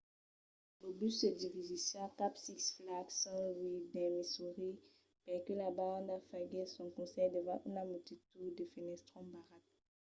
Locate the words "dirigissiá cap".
1.41-2.33